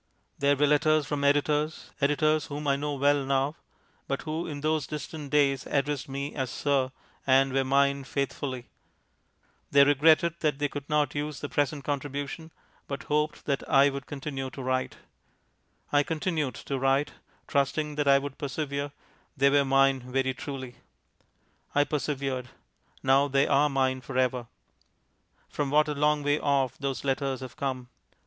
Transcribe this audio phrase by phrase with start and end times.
[0.39, 3.53] There were letters from editors; editors whom I know well now,
[4.07, 6.91] but who in those distant days addressed me as "Sir,"
[7.27, 8.65] and were mine faithfully.
[9.69, 12.49] They regretted that they could not use the present contribution,
[12.87, 14.97] but hoped that I would continue to write.
[15.91, 17.11] I continued to write.
[17.45, 18.93] Trusting that I would persevere,
[19.37, 20.77] they were mine very truly.
[21.75, 22.49] I persevered.
[23.03, 24.47] Now they are mine ever.
[25.47, 27.87] From what a long way off those letters have come.